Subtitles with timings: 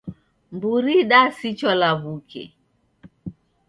[0.53, 2.43] Mburi idasichwa lawuke.